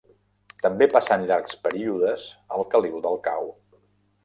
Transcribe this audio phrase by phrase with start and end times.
[0.61, 2.25] També passen llargs períodes
[2.57, 3.49] al caliu del cau.